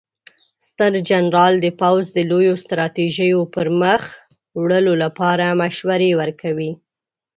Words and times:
ستر 0.67 0.91
جنرال 1.09 1.53
د 1.61 1.67
پوځ 1.81 2.03
د 2.13 2.17
لویو 2.29 2.53
ستراتیژیو 2.63 3.39
د 3.47 3.51
پرمخ 3.53 4.03
وړلو 4.61 4.93
لپاره 5.03 5.57
مشورې 5.61 6.11
ورکوي. 6.21 6.71